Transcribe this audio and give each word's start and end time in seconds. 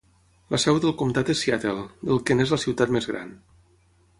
La 0.53 0.59
seu 0.63 0.77
del 0.85 0.95
comtat 1.01 1.29
és 1.33 1.43
Seattle, 1.47 1.85
del 2.09 2.23
que 2.31 2.39
n'és 2.39 2.55
la 2.57 2.61
ciutat 2.65 2.95
més 2.97 3.11
gran. 3.13 3.31